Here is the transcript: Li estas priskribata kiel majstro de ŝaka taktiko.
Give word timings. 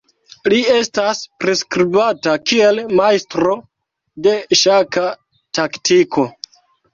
Li 0.51 0.59
estas 0.75 1.19
priskribata 1.43 2.33
kiel 2.51 2.81
majstro 3.01 3.53
de 4.29 4.35
ŝaka 4.63 5.05
taktiko. 5.61 6.27